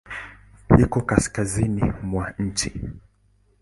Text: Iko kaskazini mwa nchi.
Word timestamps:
Iko 0.83 0.99
kaskazini 1.09 1.83
mwa 2.07 2.25
nchi. 2.45 2.69